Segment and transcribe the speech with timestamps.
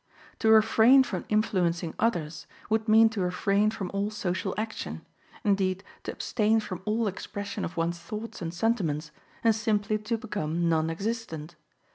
[0.39, 5.05] To refrain from influencing others, would mean to refrain from all social action,
[5.43, 9.11] indeed to abstain from all expression of one's thoughts and sentiments,
[9.43, 11.55] and simply to become non existent.